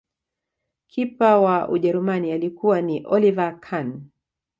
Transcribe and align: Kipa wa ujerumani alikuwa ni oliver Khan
Kipa 0.87 1.39
wa 1.39 1.69
ujerumani 1.69 2.31
alikuwa 2.31 2.81
ni 2.81 3.03
oliver 3.05 3.59
Khan 3.59 4.01